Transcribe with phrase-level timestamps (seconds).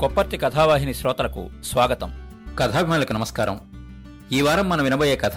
[0.00, 2.10] కొప్పర్తి కథావాహిని శ్రోతలకు స్వాగతం.
[2.58, 3.60] కథాభిమానులకు నమస్కారం.
[4.32, 5.36] ఈ వారం మనం వినబోయే కథ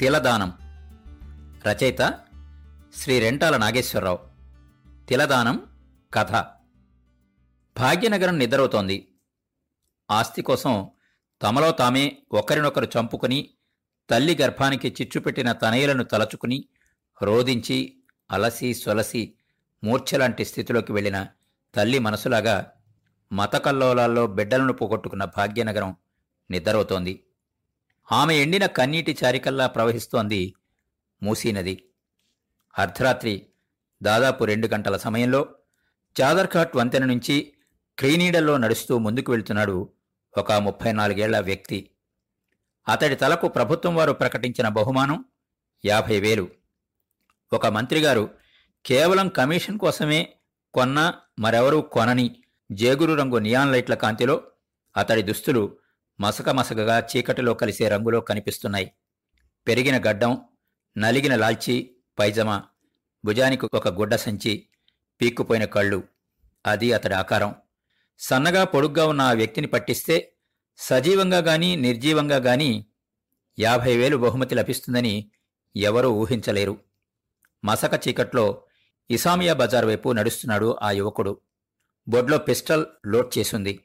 [0.00, 0.52] తిలదానం.
[1.68, 2.18] రచయిత
[2.96, 4.18] శ్రీ రెంటాల నాగేశ్వరరావు.
[5.08, 5.62] తిలదానం
[6.14, 6.30] కథ.
[7.78, 9.14] భాగ్యనగరం నిద్రవుతోంది
[10.10, 10.90] ఆస్తి కోసం
[11.42, 13.50] తమలో తామే ఒకరినొకరు చంపుకుని
[14.10, 16.64] తల్లి గర్భానికి చిచ్చుపెట్టిన తనయులను తలచుకుని
[17.22, 17.96] రోదించి
[18.30, 19.34] అలసి సొలసి
[19.84, 21.26] మూర్ఛలాంటి స్థితిలోకి వెళ్ళిన
[21.74, 22.70] తల్లి మనసులాగా
[23.34, 25.96] మతకల్లోలాల్లో బిడ్డలను పోగొట్టుకున్న భాగ్యనగరం
[26.50, 27.24] నిద్రవుతోంది
[28.12, 30.54] ఆమె ఎండిన కన్నీటి చారికల్లా ప్రవహిస్తోంది
[31.22, 31.88] మూసీనది
[32.78, 33.46] అర్ధరాత్రి
[34.02, 35.46] దాదాపు రెండు గంటల సమయంలో
[36.20, 37.52] చాదర్ఘాట్ వంతెన నుంచి
[37.98, 39.92] క్రీనీడల్లో నడుస్తూ ముందుకు వెళ్తున్నాడు
[40.38, 41.90] ఒక ముప్పై నాలుగేళ్ళ వ్యక్తి.
[42.88, 45.24] అతడి తలకు ప్రభుత్వం వారు ప్రకటించిన బహుమానం
[45.84, 46.48] యాభై వేలు.
[47.52, 48.34] ఒక మంత్రిగారు
[48.86, 50.34] కేవలం కమిషన్ కోసమే
[50.74, 54.42] కొన్న మరెవరూ కొనని జేగురు రంగు నియాన్ లైట్ల కాంతిలో
[54.96, 55.78] అతడి దుస్తులు
[56.20, 58.92] మసక మసకగా చీకటిలో కలిసే రంగులో కనిపిస్తున్నాయి.
[59.68, 60.40] పెరిగిన గడ్డం
[60.98, 62.64] నలిగిన లాల్చి పైజమా
[63.24, 64.66] భుజానికి ఒక గుడ్డ సంచి
[65.20, 66.02] పీక్కుపోయిన కళ్ళు.
[66.66, 67.54] అది అతడి ఆకారం.
[68.18, 70.32] సన్నగా పొడుగ్గా ఉన్న ఆ వ్యక్తిని పట్టిస్తే
[70.76, 72.86] సజీవంగా గాని నిర్జీవంగా గాని
[73.58, 75.30] యాభై వేలు బహుమతి లభిస్తుందని
[75.76, 76.80] ఎవరూ ఊహించలేరు.
[77.64, 78.62] మసక చీకట్లో
[79.10, 81.40] ఇసామియా బజార్ వైపు నడుస్తున్నాడు ఆ యువకుడు.
[82.08, 83.80] బొడ్లో పిస్టల్ లోడ్ చేసుంది.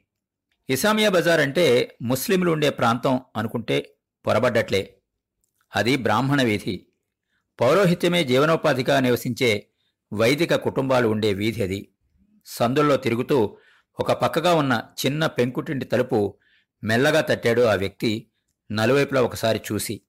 [0.70, 3.94] ఇసామియా బజార్ అంటే ముస్లింలు ఉండే ప్రాంతం అనుకుంటే
[4.26, 4.96] పొరబడ్డట్లే.
[5.76, 6.86] అది బ్రాహ్మణ వీధి.
[7.60, 9.66] పౌరోహిత్యమే జీవనోపాధిగా నివసించే
[10.12, 11.88] వైదిక కుటుంబాలు ఉండే వీధి అది.
[12.46, 13.58] సందుల్లో తిరుగుతూ
[14.00, 16.38] ఒక పక్కగా ఉన్న చిన్న పెంకుటింటి తలుపు
[16.84, 18.30] మెల్లగా తట్టాడు ఆ వ్యక్తి
[18.72, 20.00] నలువైపులా ఒకసారి చూసి.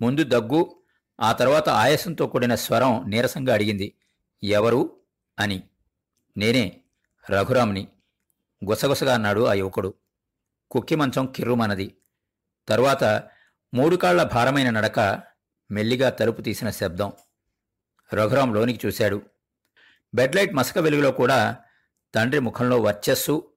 [0.00, 0.82] ముందు దగ్గు
[1.20, 3.94] ఆ తర్వాత ఆయాసంతో కూడిన స్వరం నీరసంగా అడిగింది.
[4.42, 4.96] ఎవరు?
[5.38, 5.62] అని.
[6.36, 6.80] నేనే.
[7.30, 7.88] రఘురామ్ని
[8.64, 9.94] గుసగుసగా అన్నాడు ఆ యువకుడు.
[10.70, 11.96] కుక్కి మంచం కిర్రుమన్నది
[12.68, 13.04] తరువాత
[13.74, 15.22] మూడు కాళ్ళ భారమైన నడక
[15.70, 17.12] మెల్లిగా తలుపు తీసిన శబ్దం.
[18.14, 19.22] రఘురాం లోనికి చూశాడు.
[20.14, 21.56] బెడ్లైట్ మసక వెలుగులో కూడా
[22.14, 23.52] తండ్రి ముఖంలో వర్చస్సు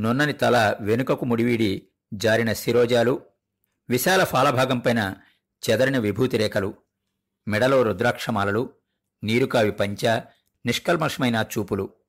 [0.00, 3.22] నున్నని తల వెనుకకు ముడివీడి జారిన శిరోజాలు
[3.88, 5.16] విశాల ఫాలభాగంపైన
[5.70, 6.74] చెదరిన విభూతి రేఖలు
[7.48, 8.72] మెడలో రుద్రాక్షమాలలు
[9.24, 10.20] నీరుకావి పంచ
[10.66, 11.99] నిష్కల్మషమైన చూపులు.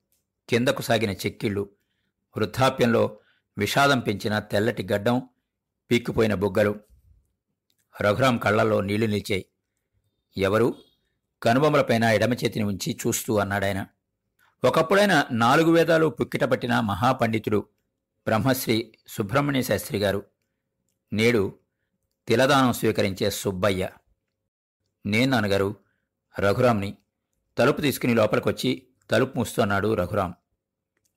[0.48, 1.70] కిందకు సాగిన చెక్కిళ్ళు
[2.36, 3.20] వృద్ధాప్యంలో
[3.58, 5.28] విషాదం పెంచిన తెల్లటి గడ్డం
[5.90, 6.80] పీక్కుపోయిన బుగ్గలు.
[8.00, 9.46] రఘురాం కళ్ళలో నీళ్ళు నిలిచాయి.
[10.36, 10.74] ఎవరు?
[11.42, 13.86] కనుబొమ్మలపైన ఎడమ చేతిని ఉంచి చూస్తూ అన్నాడాయన.
[14.64, 17.68] ఒకప్పుడైన నాలుగు వేదాలు పుక్కిటపట్టిన మహాపండితుడు
[18.26, 20.26] బ్రహ్మశ్రీ సుబ్రహ్మణ్య శాస్త్రి గారు.
[21.12, 21.58] నేడు
[22.28, 23.88] తిలదానం స్వీకరించే సుబ్బయ్య.
[25.06, 25.76] నేను నాన్నగారు
[26.40, 26.98] రఘురాంని
[27.58, 30.34] తలుపు తీసుకుని లోపలికొచ్చి తలుపు మూస్తూ అన్నాడు రఘురాం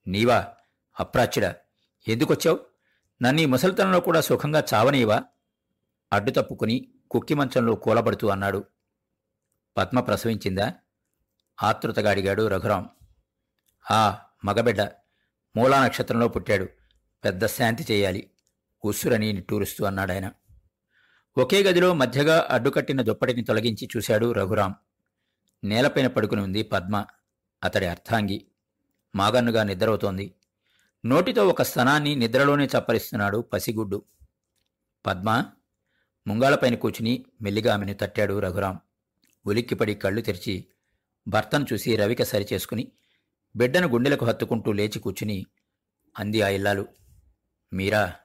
[0.08, 0.48] నీవా
[1.00, 1.56] అప్రాచ్యుడా
[2.08, 2.60] ఎందుకొచ్చావు?
[3.22, 5.24] నన్ను ఈ ముసలితనంలో కూడా సుఖంగా చావనీవా
[6.14, 8.64] అడ్డు తప్పుకుని కుక్కి మంచంలో కూలబడుతూ అన్నాడు.
[9.78, 10.74] పద్మ ప్రసవించిందా?
[11.64, 12.90] ఆతృతగా అడిగాడు రఘురాం
[13.92, 14.82] ఆ మగబిడ్డ
[15.56, 16.68] మూలా నక్షత్రంలో పుట్టాడు.
[17.24, 18.32] పెద్ద శాంతి చేయాలి.
[18.86, 20.32] ఉస్సురని నిట్టూరుస్తూ అన్నాడాయన
[21.38, 24.76] ఒకే గదిలో మధ్యగా అడ్డుకట్టిన దుప్పటిని తొలగించి చూశాడు రఘురాం
[25.64, 27.06] నేలపైన పడుకుని ఉంది పద్మ.
[27.64, 28.48] అతడి అర్థాంగి.
[29.16, 30.36] మాగన్నుగా నిద్రవుతోంది
[31.06, 34.06] నోటితో ఒక స్తనాన్ని నిద్రలోనే చప్పరిస్తున్నాడు పసిగుడ్డు.
[35.06, 35.46] పద్మ
[36.28, 38.80] ముంగాలపైన కూర్చుని మెల్లిగా ఆమెను తట్టాడు రఘురాం.
[39.46, 40.66] ఉలిక్కిపడి కళ్ళు తెరిచి
[41.28, 42.92] భర్తను చూసి రవిక సరిచేసుకుని
[43.56, 45.46] బిడ్డను గుండెలకు హత్తుకుంటూ లేచి కూర్చుని
[46.20, 46.88] అంది ఆ ఇల్లాలు.
[47.74, 48.16] మీరా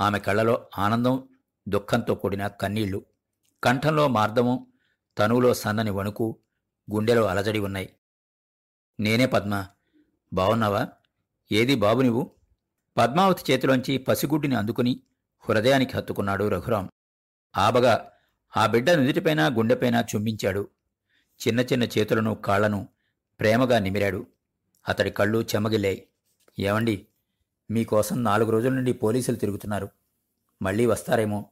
[0.00, 1.28] ఆమె కళ్ళలో ఆనందం
[1.68, 3.04] దుఃఖంతో కూడిన కన్నీళ్ళు.
[3.64, 4.66] కంఠంలో మార్దము
[5.18, 6.38] తనువులో సన్నని వణుకు
[6.92, 7.94] గుండెలో అలజడి ఉన్నాయి.
[9.00, 9.66] నేనే పద్మ.
[10.32, 10.88] బావున్నావా?
[11.52, 12.30] ఏది బాబు నువ్వు
[12.96, 15.02] పద్మావతి చేతిలోంచి పసిగుడ్డిని అందుకుని
[15.40, 16.88] హృదయానికి హత్తుకున్నాడు రఘురాం.
[17.56, 18.12] ఆబగా
[18.56, 20.68] ఆ బిడ్డ నుదుటిపైన గుండెపైన చుంబించాడు
[21.46, 22.88] చిన్న చిన్న చేతులను కాళ్ళను
[23.40, 24.26] ప్రేమగా నిమిరాడు.
[24.88, 26.08] అతడి కళ్ళు చెమగిల్లాయి.
[26.58, 27.06] ఏమండి?
[27.70, 29.88] మీకోసం నాలుగు రోజుల నుండి పోలీసులు తిరుగుతున్నారు.
[30.62, 31.50] మళ్ళీ వస్తారేమో?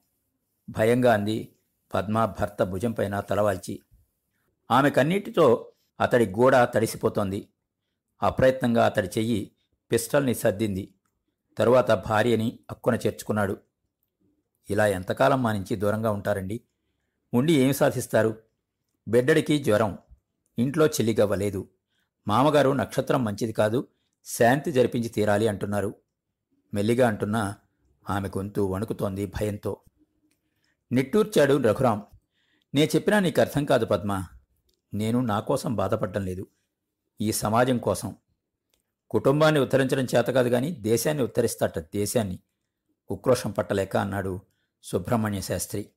[0.70, 1.56] భయంగా అంది
[1.94, 3.82] పద్మ భర్త భుజంపైన తలవాల్చి.
[4.70, 7.48] ఆమె కన్నీటితో అతడి గోడ తడిసిపోతోంది.
[8.22, 9.52] అప్రయత్నంగా అతడి చెయ్యి
[9.93, 10.94] పిస్టల్ని సర్దింది.
[11.58, 13.56] తరువాత భార్యని అక్కున చేర్చుకున్నాడు.
[14.70, 16.60] ఇలా ఎంతకాలం మా నుంచి దూరంగా ఉంటారండి?
[17.34, 18.43] ఉండి ఏమి సాధిస్తారు?
[19.08, 19.98] బిడ్డడికి జ్వరం.
[20.58, 21.69] ఇంట్లో చెల్లిగవ్వలేదు.
[22.28, 23.88] మామగారు నక్షత్రం మంచిది కాదు.
[24.25, 25.94] శాంతి జరిపించి తీరాలి అంటున్నారు.
[26.75, 27.56] మెల్లిగా అంటున్నా
[28.10, 29.76] ఆమె గొంతు వణుకుతోంది భయంతో.
[30.92, 32.02] నిట్టూర్చాడు రఘురాం.
[32.75, 34.25] నే చెప్పినా నీకు అర్థం కాదు పద్మ.
[34.96, 36.46] నేను నా కోసం బాధపడటం లేదు.
[37.20, 38.16] ఈ సమాజం కోసం.
[39.10, 42.38] కుటుంబాన్ని ఉత్తరించడం చేత కాదు కానీ దేశాన్ని ఉత్తరిస్తాట దేశాన్ని.
[43.10, 44.40] ఉక్రోషం పట్టలేక అన్నాడు
[44.82, 45.90] సుబ్రహ్మణ్య శాస్త్రి.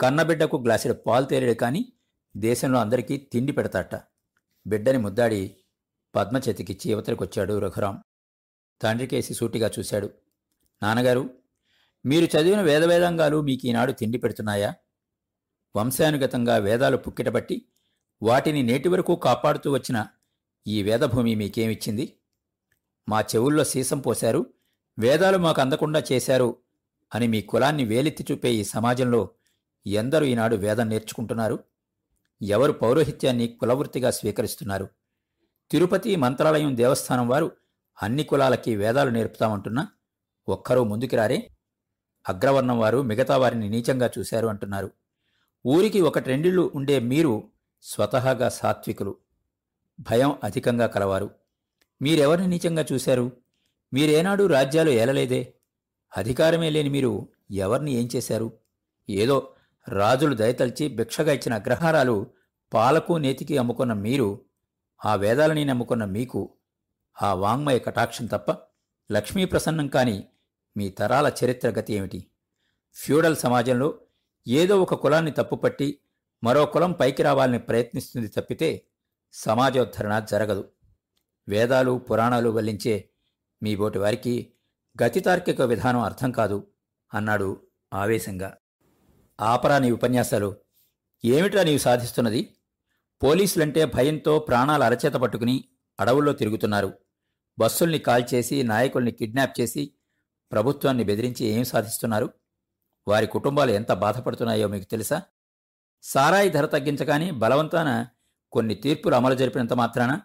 [0.00, 1.92] కన్నబిడ్డకు గ్లాసుడు పాలు తేలేడు కానీ
[2.36, 3.94] దేశంలో అందరికీ తిండి పెడతాట.
[4.66, 5.56] బిడ్డని ముద్దాడి
[6.14, 8.02] పద్మ చేతికిచ్చి యువతలకొచ్చాడు రఘురాం
[8.82, 10.10] తండ్రికేసి సూటిగా చూశాడు.
[10.82, 11.30] నాన్నగారు
[12.06, 14.74] మీరు చదివిన వేదవేదాంగాలు మీకు ఈనాడు తిండి పెడుతున్నాయా?
[15.76, 17.68] వంశానుగతంగా వేదాలు పుక్కిటబట్టి
[18.22, 20.06] వాటిని నేటి వరకు కాపాడుతూ వచ్చిన
[20.66, 22.12] ఈ వేదభూమి మీకేమిచ్చింది?
[23.08, 24.46] మా చెవుల్లో సీసం పోశారు
[24.98, 26.56] వేదాలు మాకు అందకుండా చేశారు
[27.14, 29.30] అని మీ కులాన్ని వేలెత్తి చూపే ఈ సమాజంలో
[29.86, 31.58] ఎందరూ ఈనాడు వేదం నేర్చుకుంటున్నారు?
[32.42, 34.88] ఎవరు పౌరోహిత్యాన్ని కులవృత్తిగా స్వీకరిస్తున్నారు?
[35.70, 37.52] తిరుపతి మంత్రాలయం దేవస్థానం వారు
[38.02, 39.88] అన్ని కులాలకి వేదాలు నేర్పుతామంటున్నా?
[40.48, 41.48] ఒక్కరూ ముందుకు రారే?
[42.28, 44.90] అగ్రవర్ణం వారు మిగతా వారిని నీచంగా చూశారు అంటున్నారు.
[45.66, 47.50] ఊరికి ఒకటి రెండిళ్ళు ఉండే మీరు
[47.82, 49.16] స్వతహాగా సాత్వికులు.
[50.00, 51.30] భయం అధికంగా కలవారు.
[52.02, 53.32] మీరెవరిని నీచంగా చూశారు?
[53.92, 55.54] మీరేనాడు రాజ్యాలు ఏలలేదే?
[56.16, 58.52] అధికారమే లేని మీరు ఎవరిని ఏం చేశారు?
[59.10, 59.54] ఏదో
[59.88, 62.26] రాజులు దయతల్చి భిక్షగా ఇచ్చిన అగ్రహారాలు
[62.74, 64.40] పాలకు నేతికి అమ్ముకున్న మీరు
[65.04, 66.54] ఆ వేదాలని నమ్ముకున్న మీకు
[67.22, 68.56] ఆ వాంగ్మయ కటాక్షం తప్ప
[69.12, 70.24] లక్ష్మీ ప్రసన్నం కాని
[70.76, 72.26] మీ తరాల చరిత్ర గతి ఏమిటి?
[72.94, 73.98] ఫ్యూడల్ సమాజంలో
[74.48, 75.98] ఏదో ఒక కులాన్ని తప్పుపట్టి
[76.46, 78.86] మరో కులం పైకి రావాలని ప్రయత్నిస్తుంది తప్పితే
[79.32, 80.68] సమాజోద్ధరణ జరగదు.
[81.48, 83.08] వేదాలు పురాణాలు వల్లించే
[83.62, 84.52] మీ బోటి వారికి
[85.02, 86.66] గతితార్కిక విధానం అర్థం కాదు
[87.14, 88.56] అన్నాడు ఆవేశంగా.
[89.40, 90.56] ఆపరా నీ ఉపన్యాసాలు
[91.24, 92.56] ఏమిట్రా నీవు సాధిస్తున్నది?
[93.22, 95.64] పోలీసులంటే భయంతో ప్రాణాల అరచేత పట్టుకుని
[96.00, 96.92] అడవుల్లో తిరుగుతున్నారు.
[97.58, 99.94] బస్సుల్ని కాల్చేసి నాయకుల్ని కిడ్నాప్ చేసి
[100.52, 102.30] ప్రభుత్వాన్ని బెదిరించి ఏం సాధిస్తున్నారు?
[103.08, 105.22] వారి కుటుంబాలు ఎంత బాధపడుతున్నాయో మీకు తెలుసా?
[106.02, 108.06] సారాయి ధర తగ్గించగాని బలవంతాన
[108.52, 110.20] కొన్ని తీర్పులు అమలు జరిపినంత మాత్రాన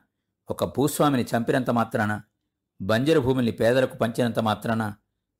[0.49, 2.21] ఒక భూస్వామిని చంపినంత మాత్రాన
[2.81, 4.93] బంజరు భూమిని పేదలకు పంచినంత మాత్రాన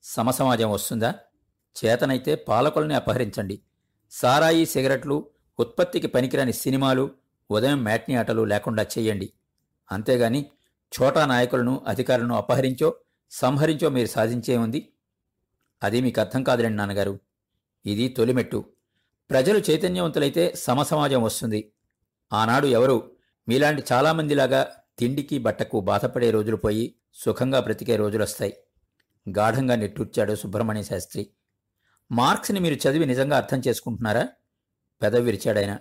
[0.04, 1.16] సమసమాజం వస్తుందా?
[1.76, 3.62] చేతనైతే పాలకుల్ని అపహరించండి.
[4.12, 5.30] సారాయి సిగరెట్లు
[5.60, 7.12] ఉత్పత్తికి పనికిరాని సినిమాలు
[7.52, 9.34] ఉదయం మ్యాట్నీ ఆటలు లేకుండా చేయండి.
[9.92, 10.46] అంతేగాని
[10.94, 12.96] చోటా నాయకులను అధికారులను అపహరించో
[13.32, 14.94] సంహరించో మీరు సాధించే ఉంది
[15.84, 17.20] అది మీకు అర్థం కాదులేండి నాన్నగారు.
[17.86, 18.66] ఇది తొలిమెట్టు.
[19.32, 21.74] ప్రజలు చైతన్యవంతులైతే సమసమాజం వస్తుంది.
[22.34, 23.12] ఆనాడు ఎవరు
[23.48, 24.62] మీలాంటి చాలామందిలాగా
[25.00, 28.54] తిండికి బట్టకు బాధపడే రోజులు పోయి సుఖంగా బ్రతికే రోజులొస్తాయి
[29.30, 31.30] గాఢంగా నిట్టూర్చాడు సుబ్రహ్మణ్య శాస్త్రి.
[32.12, 34.28] మార్క్స్ని మీరు చదివి నిజంగా అర్థం చేసుకుంటున్నారా?
[35.02, 35.80] పెదవి విరిచాడాయన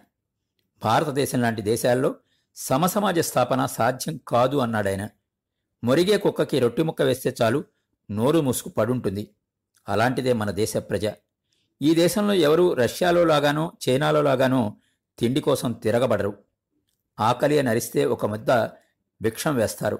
[0.82, 2.14] భారతదేశం లాంటి దేశాల్లో
[2.56, 5.08] సమసమాజ స్థాపన సాధ్యం కాదు అన్నాడాయన
[5.85, 7.64] మొరిగే కుక్కకి రొట్టి ముక్క వేస్తే చాలు
[8.11, 9.35] నోరు మూసుకు పడుంటుంది.
[9.88, 11.06] అలాంటిదే మన దేశ ప్రజ.
[11.82, 14.77] ఈ దేశంలో ఎవరు రష్యాలో లాగానో చైనాలో లాగానో
[15.19, 16.44] తిండి కోసం తిరగబడరు.
[17.21, 18.50] ఆకలి అని అరిస్తే ఒక ముద్ద
[19.23, 19.99] భిక్షం వేస్తారు.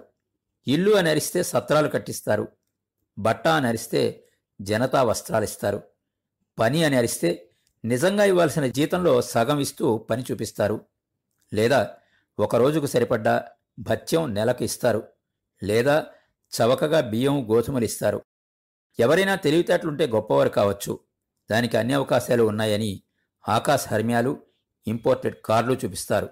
[0.67, 2.49] ఇల్లు అని అరిస్తే సత్రాలు కట్టిస్తారు.
[3.19, 4.27] బట్ట అని అరిస్తే
[4.61, 5.83] జనతా వస్త్రాలిస్తారు
[6.59, 7.51] పని అని అరిస్తే
[7.85, 10.85] నిజంగా ఇవ్వాల్సిన జీతంలో సగం ఇస్తూ పని చూపిస్తారు.
[11.55, 11.97] లేదా
[12.39, 13.41] ఒక రోజుకు సరిపడ్డ
[13.79, 15.09] భత్యం నెలకు ఇస్తారు.
[15.63, 16.07] లేదా
[16.53, 18.23] చవకగా బియ్యం గోధుమలు ఇస్తారు.
[18.99, 21.10] ఎవరైనా తెలివితేటలుంటే గొప్పవారు కావచ్చు.
[21.51, 23.03] దానికి అన్ని అవకాశాలు ఉన్నాయని
[23.49, 24.43] ఆకాశ హర్మ్యాలు
[24.87, 26.29] ఇంపోర్టెడ్ కార్లు చూపిస్తారు.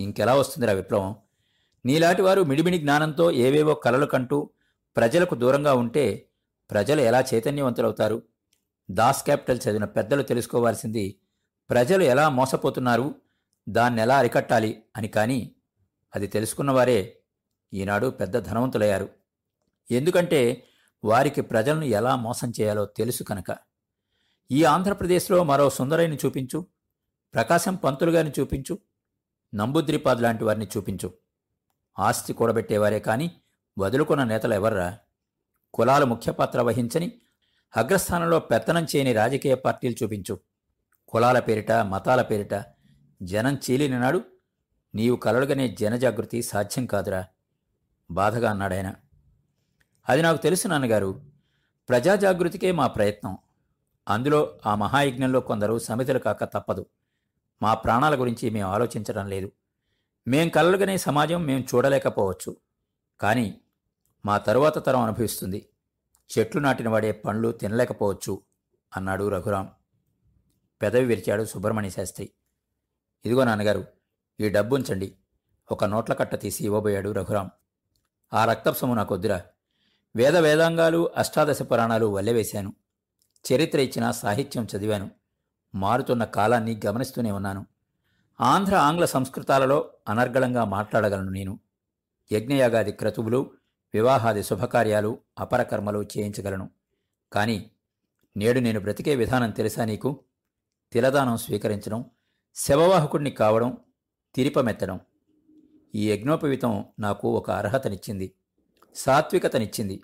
[0.00, 1.16] ఇంకెలా వస్తుందిరా విప్లవం?
[1.86, 4.50] నీలాంటి వారు మిడిమిడి జ్ఞానంతో ఏవేవో కలలు కంటూ
[4.96, 6.28] ప్రజలకు దూరంగా ఉంటే
[6.70, 8.22] ప్రజలు ఎలా చైతన్యవంతులవుతారు?
[8.90, 11.20] దాస్ క్యాపిటల్ చదివిన పెద్దలు తెలుసుకోవాల్సింది
[11.70, 13.14] ప్రజలు ఎలా మోసపోతున్నారు
[13.68, 15.52] దాన్ని ఎలా అరికట్టాలి అని కానీ
[16.14, 17.18] అది తెలుసుకున్నవారే
[17.74, 19.08] ఈనాడు పెద్ద ధనవంతులయ్యారు.
[19.90, 20.66] ఎందుకంటే
[21.04, 23.58] వారికి ప్రజలను ఎలా మోసం చేయాలో తెలుసు కనుక.
[24.50, 26.66] ఈ ఆంధ్రప్రదేశ్లో మరో సుందరైని చూపించు
[27.34, 28.78] ప్రకాశం పంతులు గారిని చూపించు
[29.54, 31.14] నంబుద్రిపాద్ లాంటి వారిని చూపించు.
[31.98, 33.30] ఆస్తి కూడబెట్టేవారే కాని
[33.78, 34.98] వదులుకున్న నేతలు ఎవర్రా?
[35.74, 37.12] కులాలు ముఖ్య పాత్ర వహించని
[37.76, 40.40] అగ్రస్థానంలో పెత్తనం చేయని రాజకీయ పార్టీలు చూపించు.
[41.08, 42.64] కులాల పేరిట మతాల పేరిట
[43.22, 44.22] జనం చీలిన నాడు
[44.94, 47.26] నీవు కలలుగనే జనజాగృతి సాధ్యం కాదురా.
[48.10, 48.94] బాధగా అన్నాడాయన.
[50.08, 51.20] అది నాకు తెలుసు నాన్నగారు.
[51.88, 53.38] ప్రజాజాగృతికే మా ప్రయత్నం.
[54.08, 56.86] అందులో ఆ మహాయజ్ఞంలో కొందరు సమితులు కాక తప్పదు.
[57.62, 59.52] మా ప్రాణాల గురించి మేము ఆలోచించడం లేదు.
[60.28, 62.56] మేం కలలుగనే సమాజం మేం చూడలేకపోవచ్చు.
[63.20, 63.60] కానీ
[64.26, 65.68] మా తరువాత తరం అనుభవిస్తుంది.
[66.38, 68.42] చెట్లు నాటిన వాడే పండ్లు తినలేకపోవచ్చు
[68.96, 69.70] అన్నాడు రఘురాం
[70.82, 72.30] పెదవి విరిచాడు సుబ్రహ్మణ్య శాస్త్రి.
[73.24, 73.86] ఇదిగో నాన్నగారు
[74.40, 75.16] ఈ డబ్బు ఉంచండి
[75.70, 77.50] ఒక నోట్ల కట్ట తీసి ఇవ్వబోయాడు రఘురాం
[78.32, 79.42] ఆ రక్తప్సము సొమ్ము నాకొద్దురా.
[80.16, 82.72] వేద వేదాంగాలు అష్టాదశ పురాణాలు వల్లెవేశాను
[83.52, 85.10] చరిత్ర ఇచ్చిన సాహిత్యం చదివాను.
[85.74, 87.66] మారుతున్న కాలాన్ని గమనిస్తూనే ఉన్నాను.
[88.40, 91.60] ఆంధ్ర ఆంగ్ల సంస్కృతాలలో అనర్గళంగా మాట్లాడగలను నేను.
[92.32, 93.50] యజ్ఞయాగాది క్రతువులు
[93.94, 96.70] వివాహాది శుభకార్యాలు అపరకర్మలు చేయించగలను.
[97.32, 97.70] కానీ
[98.36, 100.20] నేడు నేను బ్రతికే విధానం తెలుసా నీకు?
[100.92, 102.04] తిలదానం స్వీకరించడం
[102.54, 103.76] శవవాహకుడిని కావడం
[104.34, 105.00] తిరిపమెత్తడం.
[105.94, 108.32] ఈ యజ్ఞోపవితం నాకు ఒక అర్హతనిచ్చింది
[108.94, 110.02] సాత్వికతనిచ్చింది.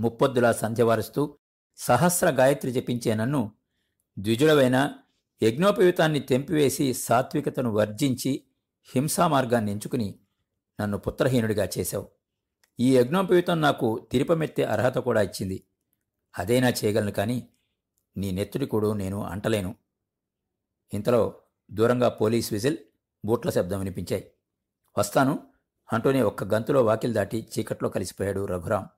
[0.00, 1.36] ముప్పొద్దులా సంధ్యవారుస్తూ
[1.82, 3.52] సహస్ర గాయత్రి జపించే నన్ను
[4.18, 4.92] ద్విజుడవైన
[5.42, 8.44] యజ్ఞోపవితాన్ని తెంపివేసి సాత్వికతను వర్జించి
[8.94, 10.18] హింసా మార్గాన్ని ఎంచుకుని
[10.80, 12.08] నన్ను పుత్రహీనుడిగా చేశావు.
[12.80, 15.64] ఈ యజ్ఞోపవితం నాకు తిరిపమెత్తే అర్హత కూడా ఇచ్చింది.
[16.38, 17.48] అదైనా చేయగలను కానీ
[18.16, 19.74] నీ నెత్తుడికూడు నేను అంటలేను.
[20.94, 22.78] ఇంతలో దూరంగా పోలీస్ విజిల్
[23.24, 24.30] బూట్ల శబ్దం వినిపించాయి.
[24.98, 25.46] వస్తాను.
[25.92, 28.88] అంటూనే ఒక్క గంతులో వాకిల్ దాటి చీకట్లో కలిసిపోయాడు రఘురాం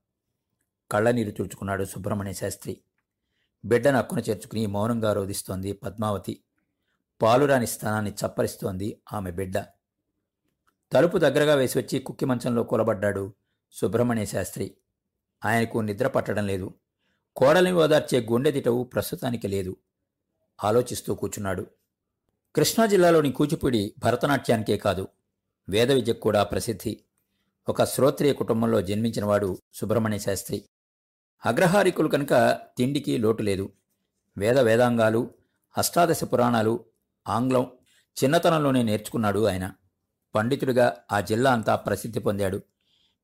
[0.93, 2.81] కళ్ళనీరు తుడుచుకున్నాడు సుబ్రహ్మణ్య శాస్త్రి.
[3.65, 6.45] బిడ్డను అక్కున చేర్చుకుని మౌనంగా రోధిస్తోంది పద్మావతి.
[7.23, 9.59] పాలురాని స్థానాన్ని చప్పరిస్తోంది ఆమె బిడ్డ.
[10.93, 13.33] తలుపు దగ్గరగా వేసి వచ్చి కుక్కి మంచంలో కూలబడ్డాడు
[13.73, 14.77] సుబ్రహ్మణ్య శాస్త్రి.
[15.45, 16.75] ఆయనకు నిద్ర పట్టడం లేదు.
[17.37, 19.77] కోడలిని ఓదార్చే గుండెదిటవు ప్రస్తుతానికి లేదు.
[20.65, 21.67] ఆలోచిస్తూ కూర్చున్నాడు.
[22.57, 25.09] కృష్ణా జిల్లాలోని కూచిపూడి భరతనాట్యానికే కాదు
[25.69, 27.01] వేద విద్యకు కూడా ప్రసిద్ధి.
[27.69, 30.65] ఒక శ్రోత్రియ కుటుంబంలో జన్మించినవాడు సుబ్రహ్మణ్య శాస్త్రి.
[31.47, 33.73] అగ్రహారికులు కనుక తిండికి లోటు లేదు.
[34.39, 35.31] వేద వేదాంగాలు
[35.79, 36.85] అష్టాదశ పురాణాలు
[37.29, 37.67] ఆంగ్లం
[38.25, 39.73] చిన్నతనంలోనే నేర్చుకున్నాడు ఆయన.
[40.35, 42.63] పండితుడిగా ఆ జిల్లా అంతా ప్రసిద్ధి పొందాడు.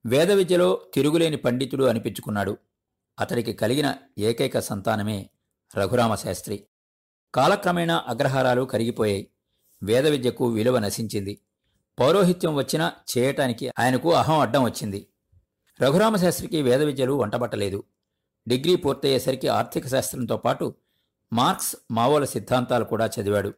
[0.07, 2.57] వేద విద్యలో తిరుగులేని పండితుడు అనిపించుకున్నాడు.
[3.21, 5.31] అతడికి కలిగిన ఏకైక సంతానమే
[5.77, 6.65] రఘురామ శాస్త్రి.
[7.35, 9.31] కాలక్రమేణా అగ్రహారాలు కరిగిపోయాయి.
[9.83, 11.41] వేద విద్యకు విలువ నశించింది.
[12.01, 15.07] పౌరోహిత్యం వచ్చినా చేయటానికి ఆయనకు అహం అడ్డం వచ్చింది.
[15.83, 17.85] రఘురామశాస్త్రికి వేద విద్యలు వంటబట్టలేదు.
[18.49, 20.75] డిగ్రీ పూర్తయ్యేసరికి ఆర్థిక శాస్త్రంతో పాటు
[21.33, 23.55] మార్క్స్ మావోల సిద్ధాంతాలు కూడా చదివాడు.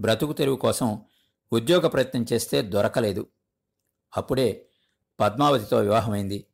[0.00, 1.02] బ్రతుకు తెరువు కోసం
[1.52, 3.26] ఉద్యోగ ప్రయత్నం చేస్తే దొరకలేదు.
[4.16, 4.66] అప్పుడే
[5.20, 6.46] పద్మావతితో వివాహమైంది.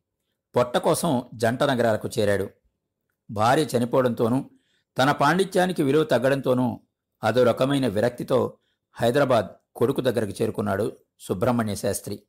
[0.55, 2.49] పొట్ట కోసం జంట నగరాలకు చేరాడు.
[3.31, 4.49] భార్య చనిపోవడంతోనూ
[4.97, 6.79] తన పాండిత్యానికి విలువ తగ్గడంతోనూ
[7.23, 8.57] అదో రకమైన విరక్తితో
[8.93, 12.23] హైదరాబాద్ కొడుకు దగ్గరకు చేరుకున్నాడు సుబ్రహ్మణ్య శాస్త్రి.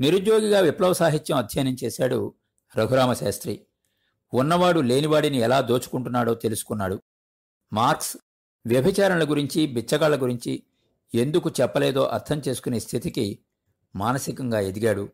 [0.00, 2.34] నిరుద్యోగిగా విప్లవ సాహిత్యం అధ్యయనం చేశాడు
[2.78, 3.66] రఘురామ శాస్త్రి.
[4.34, 7.02] ఉన్నవాడు లేనివాడిని ఎలా దోచుకుంటున్నాడో తెలుసుకున్నాడు.
[7.72, 8.16] మార్క్స్
[8.66, 10.62] వ్యభిచారణల గురించి బిచ్చగాళ్ళ గురించి
[11.14, 13.38] ఎందుకు చెప్పలేదో అర్థం చేసుకునే స్థితికి
[13.96, 15.08] మానసికంగా ఎదిగాడు.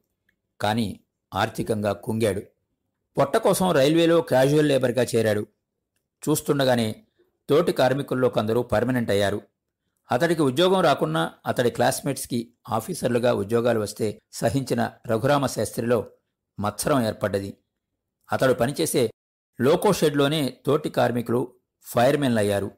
[0.60, 1.00] కానీ
[1.34, 2.42] ఆర్థికంగా కుంగాడు.
[3.18, 5.46] పొట్ట కోసం రైల్వేలో క్యాజువల్ లేబర్గా చేరాడు.
[6.28, 7.04] చూస్తుండగానే
[7.48, 9.42] తోటి కార్మికుల్లో కొందరు పర్మనెంట్ అయ్యారు.
[10.12, 16.06] అతడికి ఉద్యోగం రాకున్నా అతడి క్లాస్మేట్స్కి ఆఫీసర్లుగా ఉద్యోగాలు వస్తే సహించిన రఘురామ శాస్త్రిలో
[16.60, 17.56] మత్సరం ఏర్పడ్డది.
[18.32, 19.10] అతడు పనిచేసే
[19.60, 21.52] లోకో షెడ్లోనే తోటి కార్మికులు
[21.82, 22.70] ఫైర్మెన్లు అయ్యారు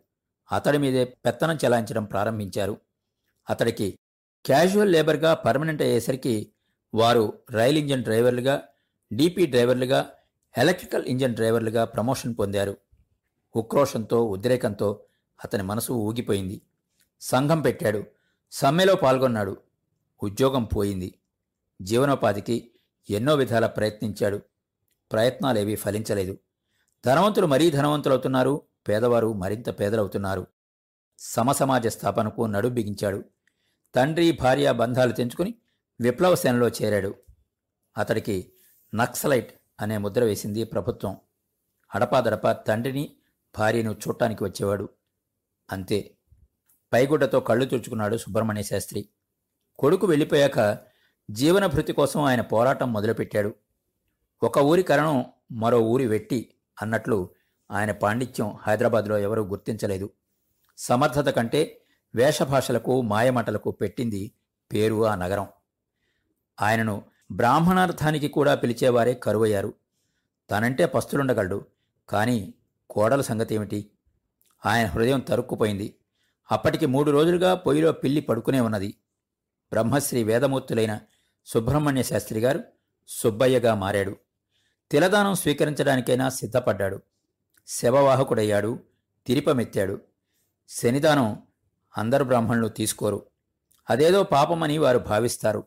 [0.53, 2.81] అతడి మీదే పెత్తనం చెలాయించడం ప్రారంభించారు.
[3.51, 3.99] అతడికి
[4.45, 6.53] క్యాజువల్ లేబర్గా పర్మనెంట్ అయ్యేసరికి
[6.95, 8.63] వారు రైల్ ఇంజన్ డ్రైవర్లుగా
[9.13, 10.11] డీపీ డ్రైవర్లుగా
[10.59, 12.77] ఎలక్ట్రికల్ ఇంజన్ డ్రైవర్లుగా ప్రమోషన్ పొందారు.
[13.57, 15.05] ఉక్రోషంతో ఉద్రేకంతో
[15.45, 16.63] అతని మనసు ఊగిపోయింది.
[17.21, 18.05] సంఘం పెట్టాడు.
[18.53, 19.57] సమ్మెలో పాల్గొన్నాడు.
[20.23, 21.15] ఉద్యోగం పోయింది.
[21.83, 22.71] జీవనోపాధికి
[23.11, 24.43] ఎన్నో విధాల ప్రయత్నించాడు.
[25.13, 26.39] ప్రయత్నాలేవీ ఫలించలేదు.
[27.07, 30.47] ధనవంతులు మరీ ధనవంతులవుతున్నారు పేదవారు మరింత పేదలవుతున్నారు.
[31.19, 33.25] సమసమాజ స్థాపనకు నడుం బిగించాడు.
[33.95, 35.55] తండ్రి భార్య బంధాలు తెంచుకుని
[36.01, 37.15] విప్లవ సేనలో చేరాడు.
[37.99, 38.53] అతడికి
[38.95, 41.17] నక్సలైట్ అనే ముద్ర వేసింది ప్రభుత్వం.
[41.95, 43.17] అడపాదడపా తండ్రిని
[43.59, 44.89] భార్యను చూడటానికి వచ్చేవాడు.
[45.73, 46.15] అంతే.
[46.93, 49.09] పైగుడ్డతో కళ్ళు తుడుచుకున్నాడు సుబ్రహ్మణ్య శాస్త్రి.
[49.79, 50.79] కొడుకు వెళ్ళిపోయాక
[51.31, 53.55] జీవనభృతి కోసం ఆయన పోరాటం మొదలుపెట్టాడు.
[54.43, 57.29] ఒక ఊరి కరణం మరో ఊరి వెట్టి అన్నట్లు
[57.71, 60.11] ఆయన పాండిత్యం హైదరాబాద్లో ఎవరూ గుర్తించలేదు.
[60.79, 61.81] సమర్థత కంటే
[62.15, 64.33] వేషభాషలకు మాయమటలకు పెట్టింది
[64.73, 65.49] పేరు ఆ నగరం.
[66.63, 67.03] ఆయనను
[67.33, 69.75] బ్రాహ్మణార్థానికి కూడా పిలిచేవారే కరువయ్యారు.
[70.51, 71.67] తనంటే పస్తులుండగలడు
[72.09, 72.55] కానీ
[72.91, 73.91] కోడల సంగతి ఏమిటి
[74.67, 75.95] ఆయన హృదయం తరుక్కుపోయింది.
[76.53, 78.95] అప్పటికి మూడు రోజులుగా పొయ్యిలో పిల్లి పడుకునే ఉన్నది.
[79.73, 81.01] బ్రహ్మశ్రీ వేదమూర్తులైన
[81.47, 82.61] సుబ్రహ్మణ్య శాస్త్రి గారు
[83.09, 84.17] సుబ్బయ్యగా మారాడు.
[84.91, 87.01] తిలదానం స్వీకరించడానికైనా సిద్ధపడ్డాడు.
[87.67, 88.79] శవవాహకుడయ్యాడు.
[89.27, 90.01] తిరిపమెత్తాడు.
[90.69, 91.43] శనిదానం
[91.99, 93.27] అందరు బ్రాహ్మణులు తీసుకోరు.
[93.91, 95.65] అదేదో పాపమని వారు భావిస్తారు.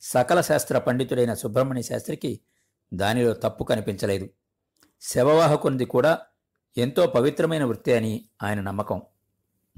[0.00, 2.40] సకల శాస్త్ర పండితుడైన సుబ్రహ్మణ్య శాస్త్రికి
[2.94, 4.28] దానిలో తప్పు కనిపించలేదు.
[5.00, 6.18] శవవాహకునిది కూడా
[6.76, 9.02] ఎంతో పవిత్రమైన వృత్తి అని ఆయన నమ్మకం.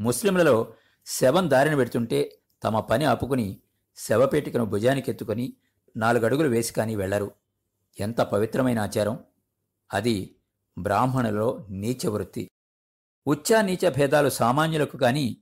[0.00, 0.74] ముస్లింలలో
[1.06, 3.60] శవం దారిన పెడుతుంటే తమ పని ఆపుకుని
[3.96, 5.52] శవపేటికను భుజానికెత్తుకొని
[5.96, 7.45] నాలుగడుగులు వేసి కానీ వెళ్ళరు.
[8.00, 9.24] ఎంత పవిత్రమైన ఆచారం?
[9.94, 10.36] అది
[10.78, 12.50] బ్రాహ్మణులో నీచ వృత్తి
[13.26, 15.36] ఉచ్చ నీచ భేదాలు సామాన్యులకు గాని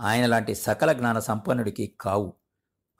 [0.00, 2.32] ఆయన లాంటి సకల జ్ఞాన సంపన్నుడికి కావు.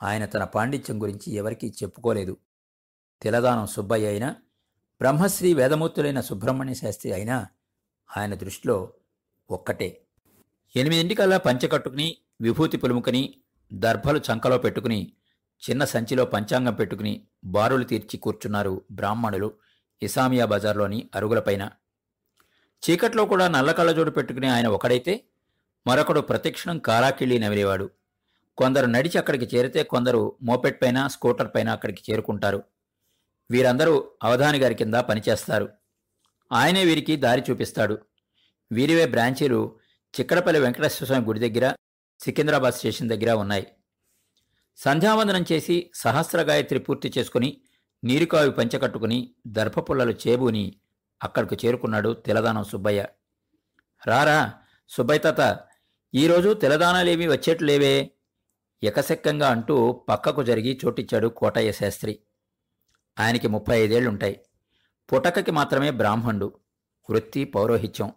[0.03, 2.37] ఆయన తన పాండిత్యం గురించి ఎవరికీ చెప్పుకోలేదు.
[3.23, 4.31] తిలదానం సుబ్బయ్య అయినా
[5.01, 7.47] బ్రహ్మశ్రీ వేదమూర్తులైన సుబ్రహ్మణ్య శాస్త్రి అయినా
[8.17, 8.93] ఆయన దృష్టిలో
[9.51, 10.01] ఒక్కటే.
[10.77, 13.35] ఎనిమిదింటికల్లా పంచకట్టుకుని విభూతి పులుముకుని
[13.73, 15.13] దర్భలు చంకలో పెట్టుకుని
[15.63, 19.53] చిన్న సంచిలో పంచాంగం పెట్టుకుని బారులు తీర్చి కూర్చున్నారు బ్రాహ్మణులు
[20.03, 21.71] ఇసామియా బజార్లోని అరుగులపైన
[22.83, 25.25] చీకట్లో కూడా నల్ల కళ్ళజోడు పెట్టుకుని ఆయన ఒకడైతే
[25.87, 27.91] మరొకడు ప్రతిక్షణం కారాకిళ్ళి నవిలేవాడు
[28.59, 32.63] కొందరు నడిచి అక్కడికి చేరితే కొందరు మోపెట్ పైన స్కూటర్ పైన అక్కడికి చేరుకుంటారు.
[33.51, 35.69] వీరందరూ అవధాని గారి కింద పనిచేస్తారు.
[36.53, 37.99] ఆయనే వీరికి దారి చూపిస్తాడు.
[38.73, 39.79] వీరివే బ్రాంచీలు
[40.15, 41.75] చిక్కడపల్లి వెంకటేశ్వర స్వామి గుడి దగ్గర
[42.21, 43.67] సికింద్రాబాద్ స్టేషన్ దగ్గర ఉన్నాయి.
[44.77, 47.61] సంధ్యావందనం చేసి సహస్ర గాయత్రి పూర్తి చేసుకుని
[48.05, 50.77] నీరుకావి పంచకట్టుకుని దర్భపుల్లలు చేబూని
[51.23, 53.07] అక్కడికి చేరుకున్నాడు తెలదానం సుబ్బయ్య.
[54.07, 54.53] రారా
[54.89, 55.61] సుబ్బయ్య తాత
[56.15, 58.11] ఈరోజు తెలదానాలేమీ వచ్చేట్లేవే?
[58.83, 62.19] ఎకసెక్కంగా అంటూ పక్కకు జరిగి చోటిచ్చాడు కోటయ్య శాస్త్రి.
[63.21, 64.41] ఆయనకి ముప్పై ఐదేళ్ళుంటాయి.
[65.13, 66.59] పుటకకి మాత్రమే బ్రాహ్మణుడు.
[67.11, 68.13] వృత్తి పౌరోహిత్యం.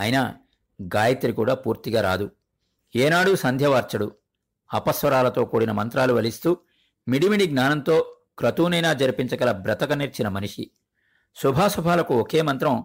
[0.00, 0.34] అయినా
[0.82, 2.30] గాయత్రి కూడా పూర్తిగా రాదు.
[2.96, 4.16] ఏనాడు సంధ్యవార్చడు.
[4.72, 6.58] అపస్వరాలతో కూడిన మంత్రాలు వలిస్తూ
[7.08, 10.70] మిడిమిడి జ్ఞానంతో క్రతువునైనా జరిపించగల బ్రతక నేర్చిన మనిషి.
[11.34, 12.84] శుభాశుభాలకు ఒకే మంత్రం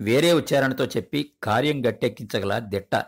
[0.00, 3.04] వేరే ఉచ్చారణతో చెప్పి కార్యం గట్టెక్కించగల దిట్ట.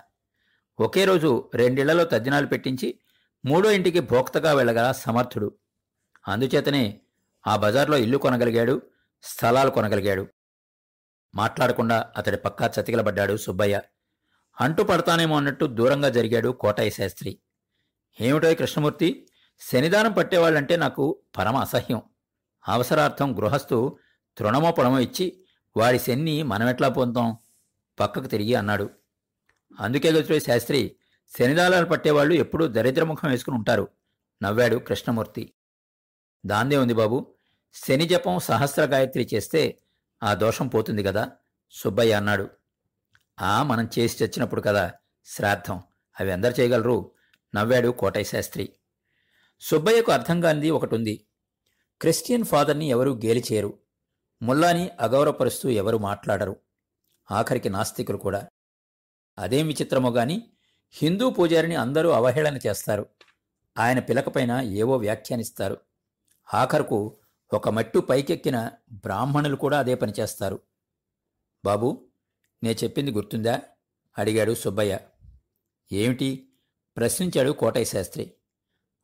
[0.81, 2.99] ఒకే రోజు రెండిళ్ళలో తద్దినాలు పెట్టించి
[3.47, 5.55] మూడో ఇంటికి భోక్తగా వెళ్ళగల సమర్థుడు.
[6.29, 7.01] అందుచేతనే
[7.47, 8.83] ఆ బజార్లో ఇల్లు కొనగలిగాడు
[9.23, 10.27] స్థలాలు కొనగలిగాడు.
[11.35, 13.81] మాట్లాడకుండా అతడి పక్కా చతికిలబడ్డాడు సుబ్బయ్య.
[14.61, 17.39] అంటు పడతానేమో అన్నట్టు దూరంగా జరిగాడు కోటయ్య శాస్త్రి.
[18.21, 19.29] ఏమిటో కృష్ణమూర్తి?
[19.61, 22.03] శనిదానం పట్టేవాళ్ళంటే నాకు పరమ అసహ్యం.
[22.69, 23.99] అవసరార్థం గృహస్థు
[24.39, 25.45] తృణమో పొడమో ఇచ్చి
[25.77, 27.37] వాడి శన్ని మనమెట్లా పొందాం
[28.01, 28.91] పక్కకు తిరిగి అన్నాడు.
[29.81, 30.97] అందుకే గతుడే శాస్త్రి
[31.39, 33.89] శనిదానాలు పట్టేవాళ్ళు ఎప్పుడూ దరిద్రముఖం వేసుకుని ఉంటారు
[34.43, 35.53] నవ్వాడు కృష్ణమూర్తి.
[36.47, 37.35] దాందే ఉంది బాబు
[37.75, 39.79] శని జపం సహస్ర గాయత్రి చేస్తే
[40.23, 41.31] ఆ దోషం పోతుంది కదా?
[41.71, 42.51] సుబ్బయ్య అన్నాడు.
[43.41, 44.93] ఆ మనం చేసి చచ్చినప్పుడు కదా
[45.27, 45.83] శ్రాద్ధం.
[46.21, 47.11] అవి అందరు చేయగలరు.
[47.57, 48.73] నవ్వాడు కోటయ్య శాస్త్రి.
[49.61, 51.27] సుబ్బయ్యకు అర్థం కానిది ఒకటుంది.
[52.01, 53.79] క్రిస్టియన్ ఫాదర్ని ఎవరూ గేలిచేయరు.
[54.43, 56.57] ముల్లాని అగౌరవపరుస్తూ ఎవరు మాట్లాడరు.
[57.31, 58.49] ఆఖరికి నాస్తికులు కూడా.
[59.39, 60.51] అదేం విచిత్రమో గాని
[60.91, 63.07] హిందూ పూజారిని అందరూ అవహేళన చేస్తారు.
[63.79, 65.81] ఆయన పిలకపైన ఏవో వ్యాఖ్యానిస్తారు.
[66.55, 67.17] ఆఖరుకు
[67.53, 70.61] ఒక మట్టు పైకెక్కిన బ్రాహ్మణులు కూడా అదే పని చేస్తారు.
[71.65, 72.09] బాబు
[72.63, 73.61] నే చెప్పింది గుర్తుందా?
[74.19, 74.99] అడిగాడు సుబ్బయ్య.
[75.93, 76.46] ఏమిటి?
[76.97, 78.33] ప్రశ్నించాడు కోటయ్య శాస్త్రి.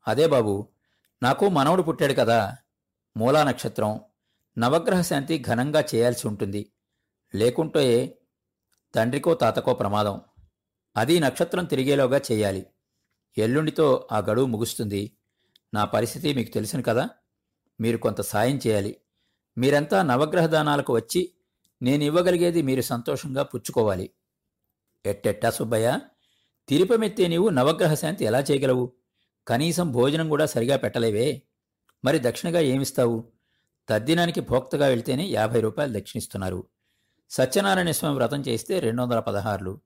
[0.09, 0.69] అదే బాబు
[1.23, 2.57] నాకు మనవడు పుట్టాడు కదా.
[3.17, 4.01] మూలా నక్షత్రం.
[4.59, 6.73] నవగ్రహ శాంతి ఘనంగా చేయాల్సి ఉంటుంది.
[7.35, 8.19] లేకుంటే
[8.95, 10.21] తండ్రికో తాతకో ప్రమాదం.
[10.97, 12.67] అది నక్షత్రం తిరిగేలోగా చేయాలి.
[13.39, 15.17] ఎల్లుండితో ఆ గడువు ముగుస్తుంది.
[15.75, 17.09] నా పరిస్థితి మీకు తెలుసును కదా.
[17.81, 18.97] మీరు కొంత సాయం చేయాలి.
[19.59, 21.35] మీరంతా నవగ్రహ దానాలకు వచ్చి
[21.83, 24.11] నేను ఇవ్వగలిగేది మీరు సంతోషంగా పుచ్చుకోవాలి.
[25.07, 26.01] ఎట్టెట్టా సుబ్బయ్య?
[26.68, 28.92] తిరుపమెత్తే నీవు నవగ్రహ శాంతి ఎలా చేయగలవు?
[29.48, 31.42] కనీసం భోజనం కూడా సరిగా పెట్టలేవే.
[32.05, 33.25] మరి దక్షిణగా ఏమిస్తావు?
[33.88, 36.66] తద్దినానికి భోక్తగా వెళ్తేనే యాభై రూపాయలు దక్షిణిస్తున్నారు.
[37.31, 39.81] సత్యనారాయణ స్వామి వ్రతం చేస్తే రెండు వందల పదహారులు.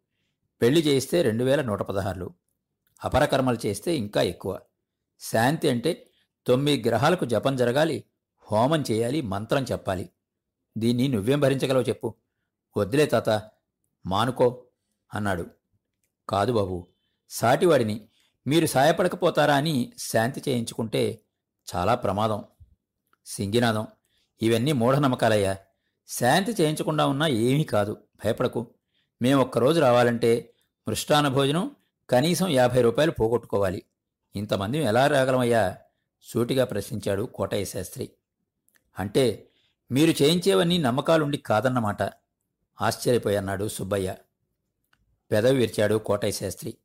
[0.63, 2.35] పెళ్ళి చేస్తే రెండు వేల నూట పదహారులు.
[3.05, 4.61] అపరకర్మలు చేస్తే ఇంకా ఎక్కువ.
[5.21, 6.07] శాంతి అంటే
[6.47, 8.05] తొమ్మిది గ్రహాలకు జపం జరగాలి
[8.53, 10.11] హోమం చేయాలి మంత్రం చెప్పాలి.
[10.79, 12.15] దీన్ని నువ్వేం భరించగలవు చెప్పు.
[12.77, 13.51] వద్దులే తాత
[14.07, 14.65] మానుకో
[15.15, 15.47] అన్నాడు.
[16.29, 16.89] కాదు బాబు.
[17.29, 18.09] సాటివాడిని
[18.47, 21.23] మీరు సాయపడకపోతారా అని శాంతి చేయించుకుంటే
[21.77, 22.45] చాలా ప్రమాదం.
[23.27, 23.87] సింగినాదం.
[24.43, 25.57] ఇవన్నీ మూఢనమ్మకాలయ్యా.
[26.09, 27.97] శాంతి చేయించకుండా ఉన్నా ఏమీ కాదు.
[28.25, 28.75] భయపడకు.
[29.23, 30.55] మేము ఒక్కరోజు రావాలంటే
[30.89, 31.77] మృష్టాన భోజనం
[32.11, 33.83] కనీసం యాభై రూపాయలు పోగొట్టుకోవాలి.
[34.37, 35.77] ఇంతమంది ఎలా రాగలమయ్యా?
[36.23, 38.11] సూటిగా ప్రశ్నించాడు కోటయ్య శాస్త్రి.
[38.99, 39.51] అంటే
[39.91, 42.03] మీరు చేయించేవన్నీ నమ్మకాలుండి కాదన్నమాట.
[42.81, 44.15] ఆశ్చర్యపోయన్నాడు సుబ్బయ్య.
[45.31, 46.77] పెదవి విరిచాడు కోటయ్య శాస్త్రి.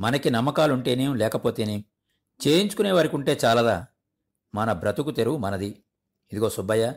[0.00, 1.84] మనకి నమ్మకాలుంటేనేం లేకపోతేనేం?
[2.46, 3.86] చేయించుకునే వారికి ఉంటే చాలదా?
[4.54, 5.66] మన బ్రతుకు తెరువు మనది.
[6.32, 6.94] ఇదిగో సుబ్బయ్య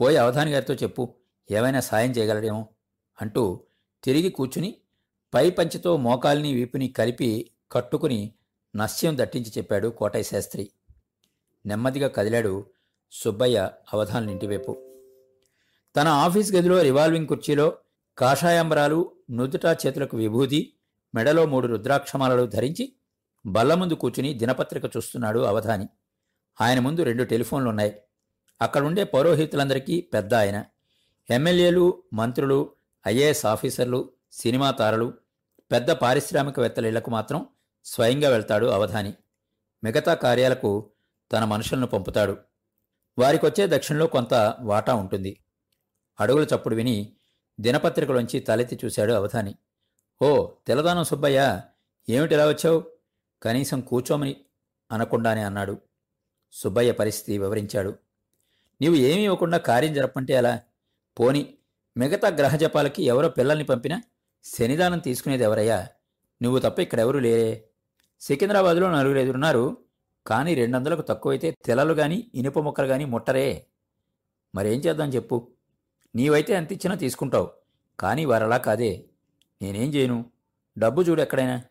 [0.00, 1.14] పోయి అవధాని గారితో చెప్పు
[1.50, 2.68] ఏమైనా సాయం చేయగలడేమో?
[3.22, 3.64] అంటూ
[4.04, 4.74] తిరిగి కూర్చుని
[5.34, 8.34] పై పంచితో మోకాల్ని వీపుని కలిపి కట్టుకుని
[8.76, 10.70] నస్యం దట్టించి చెప్పాడు కోటయ్య శాస్త్రి.
[11.66, 12.66] నెమ్మదిగా కదిలాడు
[13.12, 14.76] సుబ్బయ్య అవధాన్ ఇంటివైపు.
[15.96, 17.78] తన ఆఫీస్ గదిలో రివాల్వింగ్ కుర్చీలో
[18.18, 20.72] కాషాయాంబరాలు నుదుట చేతులకు విభూది
[21.14, 22.92] మెడలో మూడు రుద్రాక్షమాలలు ధరించి
[23.46, 25.88] బల్ల ముందు కూర్చుని దినపత్రిక చూస్తున్నాడు అవధాని.
[26.60, 28.00] ఆయన ముందు రెండు టెలిఫోన్లున్నాయి.
[28.62, 30.64] అక్కడుండే పౌరోహితులందరికీ పెద్ద ఆయన.
[31.30, 32.72] ఎమ్మెల్యేలు మంత్రులు
[33.06, 35.14] ఐఏఎస్ ఆఫీసర్లు సినిమా తారలు
[35.72, 37.46] పెద్ద పారిశ్రామికవేత్తల ఇళ్ళకు మాత్రం
[37.84, 39.14] స్వయంగా వెళ్తాడు అవధాని.
[39.84, 40.90] మిగతా కార్యాలకు
[41.32, 42.36] తన మనుషులను పంపుతాడు.
[43.18, 45.40] వారికొచ్చే దక్షిణలో కొంత వాటా ఉంటుంది.
[46.20, 47.12] అడుగుల చప్పుడు విని
[47.60, 49.54] దినపత్రికలోంచి తలెత్తి చూశాడు అవధాని.
[50.22, 51.60] ఓ తెలదానం సుబ్బయ్య
[52.08, 52.84] ఏమిటిలా వచ్చావు?
[53.42, 54.36] కనీసం కూర్చోమని
[54.92, 55.78] అనకుండానే అన్నాడు.
[56.52, 57.94] సుబ్బయ్య పరిస్థితి వివరించాడు.
[58.80, 60.60] నీవు ఏమీ ఇవ్వకుండా కార్యం జరపంటే అలా
[61.20, 61.54] పోని
[61.96, 64.02] మిగతా గ్రహజపాలకి ఎవరో పిల్లల్ని పంపినా
[64.44, 65.88] శనిదానం తీసుకునేది ఎవరయ్యా?
[66.42, 67.68] నువ్వు తప్ప ఇక్కడెవరూ లేరే.
[68.20, 69.76] సికింద్రాబాద్లో నలుగురు ఎదురున్నారు
[70.26, 73.66] కానీ రెండొందలకు తక్కువైతే తెలలు గాని ఇనుప ముక్కలు గాని ముట్టరే.
[74.54, 75.48] మరేం చేద్దాం చెప్పు?
[76.18, 77.50] నీవైతే ఎంత ఇచ్చినా తీసుకుంటావు.
[78.00, 79.04] కానీ వారలా కాదే.
[79.62, 80.30] నేనేం చేయను?
[80.78, 81.62] డబ్బు చూడు ఎక్కడైనా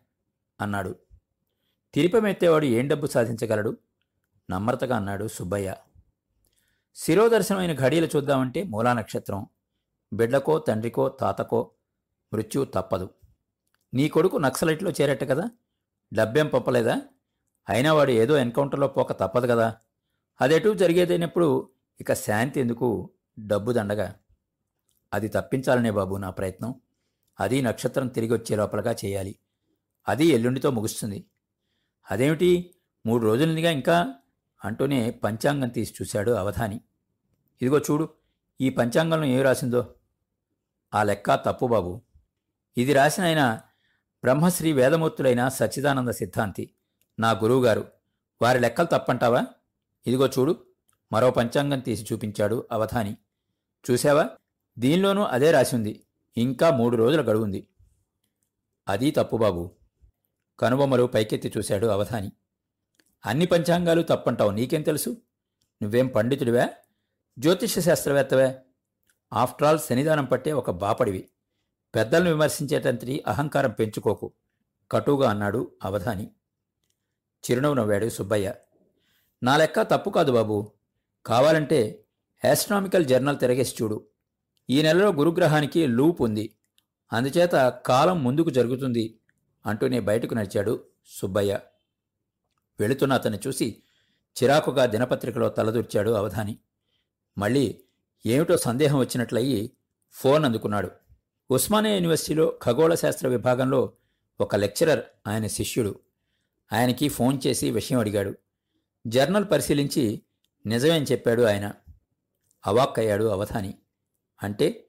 [0.60, 0.96] అన్నాడు.
[1.94, 3.76] తిరిపమెత్తేవాడు ఏం డబ్బు సాధించగలడు?
[4.50, 5.74] నమ్రతగా అన్నాడు సుబ్బయ్య.
[6.94, 9.46] శిరోదర్శనమైన ఘడియలు చూద్దామంటే మూలా నక్షత్రం.
[10.12, 11.70] బిడ్డకో తండ్రికో తాతకో
[12.34, 13.10] మృత్యు తప్పదు.
[13.94, 15.50] నీ కొడుకు నక్సలైట్లో చేరట్టు కదా?
[16.14, 17.02] డబ్బేం పంపలేదా?
[17.68, 19.76] అయినా వాడు ఏదో ఎన్కౌంటర్లో పోక తప్పదు కదా?
[20.40, 23.10] అదెటూ జరిగేదైనప్పుడు ఇక శాంతి ఎందుకు?
[23.38, 24.14] డబ్బు దండగా.
[25.12, 26.74] అది తప్పించాలనే బాబు నా ప్రయత్నం.
[27.40, 29.38] అది నక్షత్రం తిరిగి వచ్చే లోపలగా చేయాలి.
[30.08, 31.24] అది ఎల్లుండితో ముగుస్తుంది.
[32.10, 32.74] అదేమిటి?
[33.06, 34.14] మూడు రోజులనిగా ఇంకా?
[34.64, 36.76] అంటూనే పంచాంగం తీసి చూశాడు అవధాని.
[37.62, 38.08] ఇదిగో చూడు
[38.60, 39.94] ఈ పంచాంగంలో ఏం రాసిందో?
[40.94, 42.02] ఆ లెక్క తప్పు బాబు.
[42.76, 43.60] ఇది రాసిన ఆయన
[44.22, 46.74] బ్రహ్మశ్రీ వేదమూర్తులైన సచ్చిదానంద సిద్ధాంతి
[47.18, 47.88] నా గురువుగారు.
[48.42, 49.46] వారి లెక్కలు తప్పంటావా?
[50.06, 50.66] ఇదిగో చూడు
[51.12, 53.16] మరో పంచాంగం తీసి చూపించాడు అవధాని.
[53.90, 54.30] చూశావా?
[54.78, 57.68] దీనిలోనూ అదే రాసి ఉంది ఇంకా మూడు రోజుల గడువుంది.
[58.88, 59.70] అది తప్పుబాబు
[60.60, 62.32] కనుబొమ్మలు పైకెత్తి చూశాడు అవధాని.
[63.26, 65.16] అన్ని పంచాంగాలు తప్పంటావు నీకేం తెలుసు?
[65.82, 66.68] నువ్వేం పండితుడివా?
[67.38, 68.60] జ్యోతిష శాస్త్రవేత్తవే?
[69.32, 71.28] ఆఫ్టర్ ఆల్ శనిదానం పట్టే ఒక బాపడివి.
[71.94, 74.32] పెద్దలను విమర్శించేటంతటి అహంకారం పెంచుకోకు
[74.90, 76.30] కటుగా అన్నాడు అవధాని.
[77.50, 78.54] చిరునవ్వు నవ్వాడు సుబ్బయ్య.
[79.42, 80.72] నా లెక్క తప్పు కాదు బాబు.
[81.26, 82.04] కావాలంటే
[82.50, 84.06] ఆస్ట్రానామికల్ జర్నల్ తిరగేసి చూడు.
[84.70, 86.54] ఈ నెలలో గురుగ్రహానికి లూప్ ఉంది.
[87.12, 89.20] అందుచేత కాలం ముందుకు జరుగుతుంది
[89.66, 91.60] అంటూనే బయటకు నడిచాడు సుబ్బయ్య.
[92.80, 93.82] వెళుతున్న అతన్ని చూసి
[94.42, 96.58] చిరాకుగా దినపత్రికలో తలదూర్చాడు అవధాని.
[97.38, 97.80] మళ్ళీ
[98.26, 99.72] ఏమిటో సందేహం వచ్చినట్లయి
[100.12, 100.90] ఫోన్ అందుకున్నాడు.
[101.50, 103.92] ఉస్మానియా యూనివర్సిటీలో ఖగోళ శాస్త్ర విభాగంలో
[104.40, 106.00] ఒక లెక్చరర్ ఆయన శిష్యుడు.
[106.72, 108.34] ఆయనకి ఫోన్ చేసి విషయం అడిగాడు.
[109.06, 110.22] జర్నల్ పరిశీలించి
[110.66, 111.72] నిజమేం చెప్పాడు ఆయన.
[112.66, 113.74] అవాక్కయ్యాడు అవధాని.
[114.42, 114.88] అంటే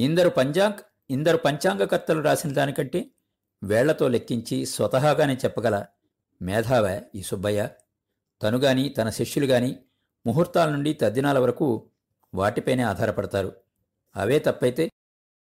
[0.00, 3.10] ఇందరు పంచాంగ్ ఇందరు పంచాంగకర్తలు రాసిన దానికంటే
[3.62, 5.86] వేళ్ళతో లెక్కించి స్వతహాగానే చెప్పగల
[6.42, 7.68] మేధావే ఈ సుబ్బయ్య.
[8.42, 9.78] తను గాని తన శిష్యులు గాని
[10.26, 11.90] ముహూర్తాల నుండి తద్దినాల వరకు
[12.34, 13.56] వాటిపైనే ఆధారపడతారు.
[14.16, 14.90] అవే తప్పైతే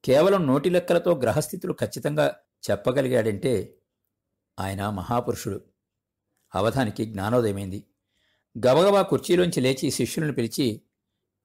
[0.05, 2.35] కేవలం నోటి లెక్కలతో గ్రహస్థితులు ఖచ్చితంగా
[2.71, 3.77] చెప్పగలిగాడంటే
[4.59, 5.61] ఆయన మహాపురుషుడు.
[6.55, 7.83] అవధానికి జ్ఞానోదయమైంది.
[8.67, 10.81] గబగబా కుర్చీలోంచి లేచి శిష్యులను పిలిచి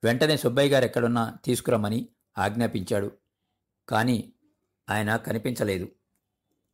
[0.04, 3.12] వెంటనే సుబ్బయ్య గారు ఎక్కడున్నా తీసుకురమ్మని ఆజ్ఞాపించాడు.
[3.88, 4.32] కానీ
[4.90, 5.88] ఆయన కనిపించలేదు.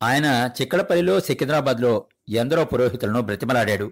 [0.03, 3.91] ఆయన చిక్కలపల్లిలో సికింద్రాబాద్లో ఎందరో పురోహితులను బ్రతిమలాడాడు.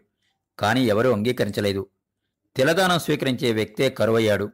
[0.59, 1.87] కానీ ఎవరూ అంగీకరించలేదు.
[2.55, 4.51] తిలదానం స్వీకరించే వ్యక్తే కరువయ్యాడు.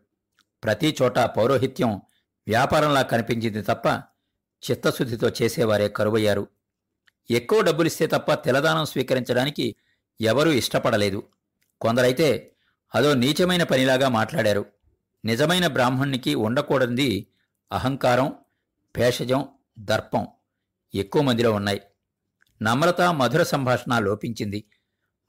[0.63, 2.01] ప్రతి చోట పౌరోహిత్యం
[2.47, 4.03] వ్యాపారంలా కనిపించింది తప్ప
[4.71, 6.47] చిత్తశుద్ధితో చేసేవారే కరువయ్యారు.
[7.31, 9.75] ఎక్కువ డబ్బులిస్తే తప్ప తిలదానం స్వీకరించడానికి
[10.21, 11.23] ఎవరూ ఇష్టపడలేదు.
[11.81, 12.52] కొందరైతే
[12.95, 14.65] అదో నీచమైన పనిలాగా మాట్లాడారు.
[15.25, 17.27] నిజమైన బ్రాహ్మణ్ణికి ఉండకూడనిది
[17.71, 18.35] అహంకారం
[18.97, 19.47] భేషజం
[19.79, 20.27] దర్పం
[20.95, 21.81] ఎక్కువ మందిలో ఉన్నాయి.
[22.61, 24.63] నమ్రత మధుర సంభాషణ లోపించింది.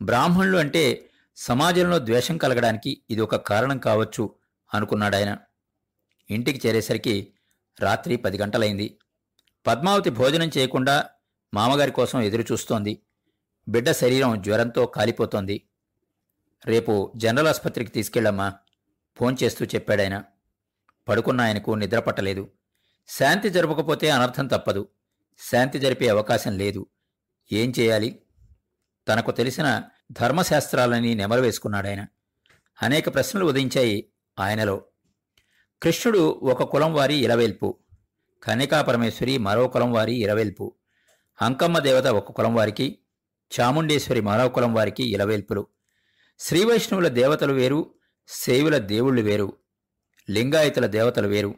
[0.02, 4.34] బ్రాహ్మణులు అంటే సమాజంలో ద్వేషం కలగడానికి ఇది ఒక కారణం కావచ్చు
[4.74, 5.38] అనుకున్నాడాయన
[6.30, 7.32] ఇంటికి చేరేసరికి
[7.80, 8.98] రాత్రి పది గంటలైంది.
[9.66, 11.04] పద్మావతి భోజనం చేయకుండా
[11.54, 13.02] మామగారి కోసం ఎదురుచూస్తోంది.
[13.68, 15.62] బిడ్డ శరీరం జ్వరంతో కాలిపోతోంది.
[16.66, 18.52] రేపు జనరల్ ఆసుపత్రికి తీసుకెళ్ళమ్మా
[19.16, 20.22] ఫోన్ చేస్తూ చెప్పాడాయన.
[21.08, 22.50] పడుకున్న ఆయనకు నిద్రపట్టలేదు
[23.08, 24.88] శాంతి జరపకపోతే అనర్థం తప్పదు.
[25.52, 26.86] శాంతి జరిపే అవకాశం లేదు.
[27.52, 28.22] ఏం చేయాలి?
[29.08, 32.06] తనకు తెలిసిన ధర్మశాస్త్రాలని నెమరు వేసుకున్నాడాయన
[32.82, 34.84] అనేక ప్రశ్నలు ఉదయించాయి ఆయనలో.
[35.82, 37.78] కృష్ణుడు ఒక కులం వారి ఇలవేల్పు.
[38.42, 40.74] కనికాపరమేశ్వరి మరో కులం వారి ఇరవేల్పు
[41.42, 42.98] అంకమ్మ దేవత ఒక కులం వారికి
[43.60, 45.66] చాముండేశ్వరి మరో కులం వారికి ఇలవేల్పులు.
[46.38, 47.94] శ్రీవైష్ణవుల దేవతలు వేరు
[48.28, 49.56] శైవుల దేవుళ్ళు వేరు
[50.30, 51.54] లింగాయతుల దేవతలు వేరు.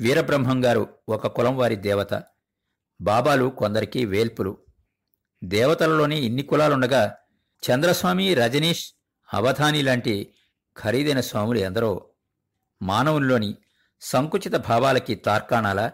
[0.00, 2.24] వీరబ్రహ్మం గారు ఒక కులం వారి దేవత.
[3.00, 4.58] బాబాలు కొందరికి వేల్పులు.
[5.44, 7.16] దేవతలలోని ఇన్ని కులాలుండగా
[7.70, 8.92] చంద్రస్వామి రజనీష్
[9.34, 10.34] అవధాని లాంటి
[10.76, 12.10] ఖరీదైన స్వాములు ఎందరో.
[12.82, 13.54] మానవుల్లోని
[14.00, 15.90] సంకుచిత భావాలకి తార్కాణాల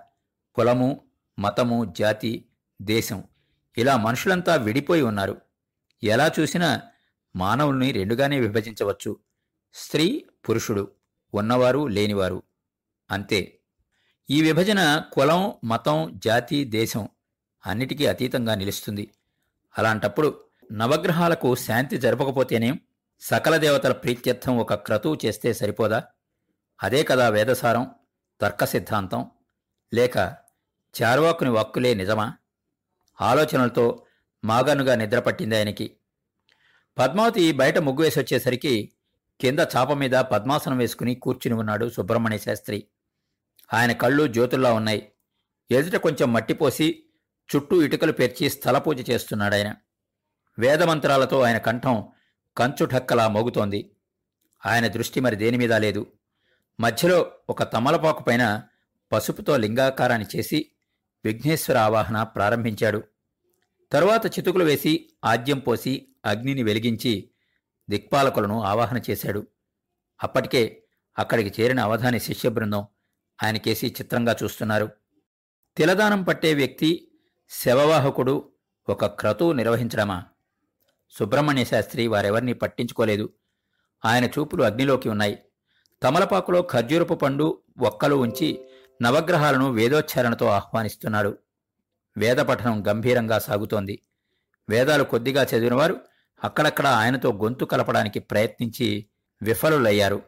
[0.55, 1.05] కులము
[1.39, 2.49] మతము జాతి
[2.83, 3.25] దేశం
[3.79, 5.41] ఇలా మనుషులంతా విడిపోయి ఉన్నారు.
[6.03, 6.83] ఎలా చూసినా
[7.37, 9.17] మానవుల్ని రెండుగానే విభజించవచ్చు.
[9.75, 10.93] స్త్రీ పురుషుడు
[11.35, 12.43] ఉన్నవారు లేనివారు.
[13.11, 13.59] అంతే.
[14.31, 17.09] ఈ విభజన కులం మతం జాతి దేశం
[17.67, 19.15] అన్నిటికీ అతీతంగా నిలుస్తుంది.
[19.79, 22.81] అలాంటప్పుడు నవగ్రహాలకు శాంతి జరపకపోతేనేం
[23.21, 26.05] సకల దేవతల ప్రీత్యర్థం ఒక క్రతువు చేస్తే సరిపోదా?
[26.83, 27.91] అదే కదా వేదసారం
[28.41, 29.31] తర్క సిద్ధాంతం.
[29.95, 30.37] లేక
[31.03, 32.35] చార్వాకుని వాక్కులే నిజమా?
[33.21, 34.07] ఆలోచనలతో
[34.45, 35.97] మాగనుగా నిద్రపట్టింది ఆయనకి.
[36.99, 38.93] పద్మావతి బయట ముగ్గు వేసి వచ్చేసరికి
[39.41, 42.87] కింద చాప మీద పద్మాసనం వేసుకుని కూర్చుని ఉన్నాడు సుబ్రహ్మణ్య శాస్త్రి.
[43.75, 45.13] ఆయన కళ్ళు జ్యోతుల్లా ఉన్నాయి.
[45.71, 47.05] ఎదుట కొంచెం మట్టిపోసి
[47.57, 49.75] చుట్టూ ఇటుకలు పేర్చి స్థలపూజ చేస్తున్నాడాయన
[50.59, 52.09] వేదమంత్రాలతో ఆయన కంఠం
[52.57, 53.91] కంచుఠక్కలా మోగుతోంది.
[54.67, 56.07] ఆయన దృష్టి మరి దేని మీద లేదు.
[56.81, 58.63] మధ్యలో ఒక తమలపాకు పైన
[59.13, 60.71] పసుపుతో లింగాకారాన్ని చేసి
[61.25, 63.03] విఘ్నేశ్వర ఆవాహన ప్రారంభించాడు.
[63.93, 67.31] తరువాత చితుకులు వేసి ఆద్యం పోసి అగ్నిని వెలిగించి
[67.91, 69.47] దిక్పాలకులను ఆవాహన చేశాడు.
[70.23, 70.83] అప్పటికే
[71.19, 72.87] అక్కడికి చేరిన అవధాని శిష్య బృందం
[73.43, 74.91] ఆయనకేసి చిత్రంగా చూస్తున్నారు.
[75.77, 77.11] తిలదానం పట్టే వ్యక్తి
[77.51, 78.53] శవవాహకుడు
[78.89, 80.25] ఒక క్రతువు నిర్వహించడమా?
[81.11, 83.33] సుబ్రహ్మణ్య శాస్త్రి వారెవరినీ పట్టించుకోలేదు.
[84.05, 85.39] ఆయన చూపులు అగ్నిలోకి ఉన్నాయి.
[86.03, 88.69] తమలపాకులో ఖర్జూరపు పండు ఒక్కలు ఉంచి
[89.03, 91.39] నవగ్రహాలను వేదోచ్చారణతో ఆహ్వానిస్తున్నాడు.
[92.17, 94.03] వేదపఠనం గంభీరంగా సాగుతోంది.
[94.69, 96.01] వేదాలు కొద్దిగా చదివినవారు
[96.45, 99.07] అక్కడక్కడ ఆయనతో గొంతు కలపడానికి ప్రయత్నించి
[99.43, 100.23] విఫలులయ్యారు.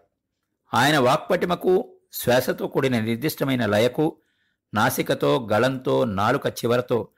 [0.75, 4.21] ఆయన వాక్పటిమకు శ్వాసతో కూడిన నిర్దిష్టమైన లయకు
[4.75, 7.09] నాసికతో గళంతో నాలుక చివరతో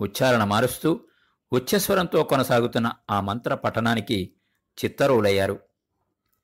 [0.00, 1.00] ఉచ్చారణ మారుస్తూ
[1.52, 4.34] ఉచ్చస్వరంతో కొనసాగుతున్న ఆ మంత్ర పఠనానికి
[4.84, 5.60] చిత్తరువులయ్యారు.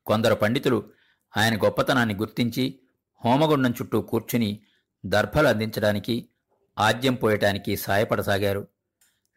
[0.07, 0.90] కొందరు పండితులు
[1.37, 2.81] ఆయన గొప్పతనాన్ని గుర్తించి
[3.25, 4.62] హోమగుండం చుట్టూ కూర్చుని
[5.07, 6.29] దర్భలు అందించడానికి
[6.79, 8.69] ఆద్యం పోయటానికి సాయపడసాగారు.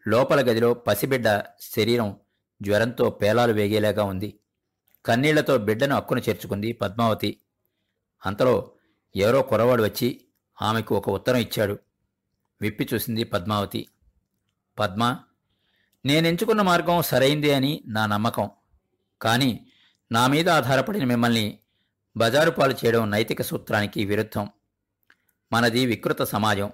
[0.08, 2.18] లోపల గదిలో పసిబిడ్డ శరీరం
[2.62, 4.40] జ్వరంతో పేలాలు వేగేలాగా ఉంది.
[5.06, 7.42] కన్నీళ్ళతో బిడ్డను అక్కున చేర్చుకుంది పద్మావతి.
[8.26, 8.72] అంతలో
[9.16, 10.22] ఎవరో కురవాడు వచ్చి
[10.62, 11.80] ఆమెకు ఒక ఉత్తరం ఇచ్చాడు.
[12.62, 13.88] విప్పి చూసింది పద్మావతి.
[14.80, 15.20] పద్మ
[16.06, 18.50] నేనెంచుకున్న మార్గం సరైందే అని నా నమ్మకం.
[19.22, 19.68] కానీ
[20.12, 21.60] నా మీద ఆధారపడిన మిమ్మల్ని
[22.18, 24.50] బజారు పాలు చేయడం నైతిక సూత్రానికి విరుద్ధం.
[25.52, 26.72] మనది వికృత సమాజం.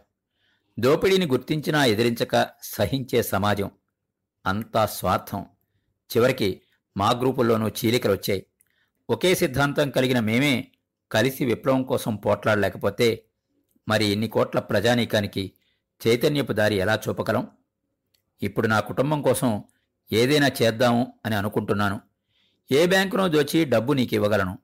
[0.80, 3.72] దోపిడీని గుర్తించినా ఎదిరించక సహించే సమాజం.
[4.46, 5.46] అంతా స్వార్థం.
[6.18, 6.62] చివరికి
[6.98, 8.46] మా గ్రూపుల్లోనూ చీలికలు వచ్చాయి.
[9.10, 10.72] ఒకే సిద్ధాంతం కలిగిన మేమే
[11.12, 13.26] కలిసి విప్లవం కోసం పోట్లాడలేకపోతే
[13.88, 15.52] మరి ఇన్ని కోట్ల ప్రజానీకానికి
[16.08, 17.48] చైతన్యపు దారి ఎలా చూపగలం?
[18.42, 19.64] ఇప్పుడు నా కుటుంబం కోసం
[20.12, 22.02] ఏదైనా చేద్దాము అని అనుకుంటున్నాను.
[22.72, 24.60] ఏ బ్యాంకునో దోచి డబ్బు నీకు ఇవ్వగలను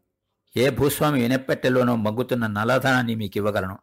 [0.57, 3.79] ఏ భూస్వామి వినపెట్టెల్లోనో మగ్గుతున్న నల్లధనాన్ని మీకు ఇవ్వగలను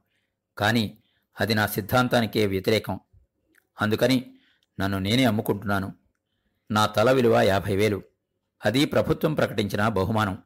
[0.59, 0.98] కానీ
[1.40, 3.00] అది నా సిద్ధాంతానికే వ్యతిరేకం.
[3.81, 4.35] అందుకని
[4.81, 5.94] నన్ను నేనే అమ్ముకుంటున్నాను.
[6.70, 8.02] నా తల విలువ యాభై వేలు.
[8.64, 10.42] అది ప్రభుత్వం ప్రకటించిన బహుమానం.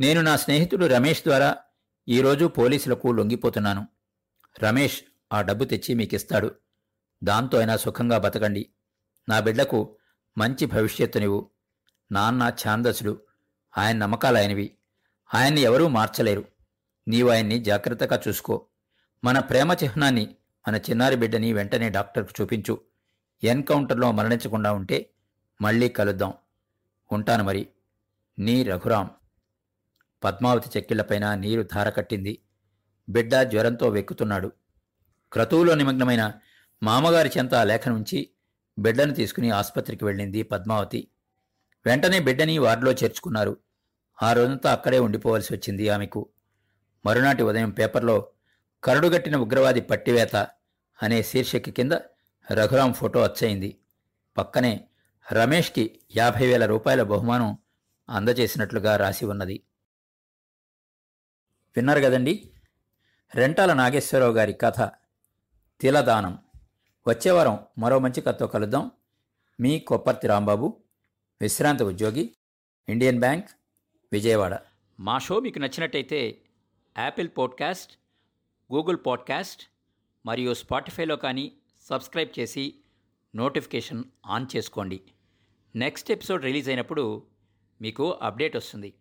[0.00, 1.56] నేను నా స్నేహితుడు రమేష్ ద్వారా
[2.08, 3.88] ఈరోజు పోలీసులకు లొంగిపోతున్నాను.
[4.62, 6.54] రమేష్ ఆ డబ్బు తెచ్చి మీకిస్తాడు.
[7.24, 8.70] దాంతో అయినా సుఖంగా బతకండి.
[9.28, 9.98] నా బిడ్డకు
[10.38, 11.50] మంచి భవిష్యత్తునివ్వు.
[12.12, 13.22] నాన్న ఛాందసుడు
[13.78, 14.78] ఆయన నమ్మకాలైనవి.
[15.34, 16.44] ఆయన్ని ఎవరూ మార్చలేరు.
[17.08, 18.66] నీవు ఆయన్ని జాగ్రత్తగా చూసుకో.
[19.24, 20.36] మన ప్రేమ చిహ్నాన్ని
[20.68, 22.80] మన చిన్నారి బిడ్డని వెంటనే డాక్టర్కు చూపించు.
[23.44, 25.10] ఎన్కౌంటర్లో మరణించకుండా ఉంటే
[25.60, 26.32] మళ్ళీ కలుద్దాం.
[27.12, 27.68] ఉంటాను మరి.
[28.38, 29.10] నీ రఘురాం
[30.24, 32.38] పద్మావతి చెక్కిళ్ళపైన నీరు ధారకట్టింది
[33.08, 34.52] బిడ్డ జ్వరంతో వెక్కుతున్నాడు.
[35.32, 36.32] క్రతువులో నిమగ్నమైన
[36.82, 38.30] మామగారి చెంత లేఖ నుంచి
[38.78, 41.08] బిడ్డను తీసుకుని ఆసుపత్రికి వెళ్ళింది పద్మావతి.
[41.86, 43.56] వెంటనే బిడ్డని వార్డులో చేర్చుకున్నారు.
[44.22, 46.28] ఆ రోజంతా అక్కడే ఉండిపోవలసి వచ్చింది ఆమెకు.
[47.06, 48.28] మరునాటి ఉదయం పేపర్లో
[48.84, 50.36] కరడుగట్టిన ఉగ్రవాది పట్టివేత
[51.02, 51.92] అనే శీర్షిక కింద
[52.52, 53.78] రఘురాం ఫోటో అచ్చయింది.
[54.38, 54.88] పక్కనే
[55.32, 57.58] రమేష్కి యాభై వేల రూపాయల బహుమానం
[58.08, 59.62] అందజేసినట్లుగా రాసి ఉన్నది.
[61.76, 62.52] విన్నారు కదండి?
[63.34, 64.80] రెంటాల నాగేశ్వరరావు గారి కథ
[65.80, 66.38] తిలదానం.
[67.08, 68.90] వచ్చే వారం మరో మంచి కథతో కలుద్దాం.
[69.60, 70.82] మీ కొప్పర్తి రాంబాబు
[71.40, 72.36] విశ్రాంత ఉద్యోగి
[72.88, 73.50] ఇండియన్ బ్యాంక్
[74.12, 74.58] విజయవాడ.
[75.00, 76.38] మా షో మీకు నచ్చినట్టయితే
[76.98, 77.92] యాపిల్ పాడ్కాస్ట్
[78.74, 79.62] గూగుల్ పాడ్కాస్ట్
[80.26, 82.74] మరియు స్పాటిఫైలో కానీ సబ్స్క్రైబ్ చేసి
[83.36, 85.00] నోటిఫికేషన్ ఆన్ చేసుకోండి.
[85.76, 87.26] నెక్స్ట్ ఎపిసోడ్ రిలీజ్ అయినప్పుడు
[87.80, 88.94] మీకు అప్డేట్ వస్తుంది.